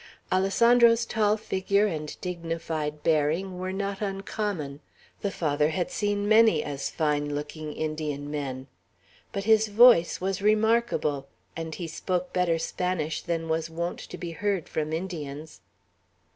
[0.31, 4.79] Alessandro's tall figure and dignified bearing were not uncommon.
[5.21, 8.65] The Father had seen many as fine looking Indian men.
[9.31, 14.31] But his voice was remarkable, and he spoke better Spanish than was wont to be
[14.31, 15.61] heard from Indians.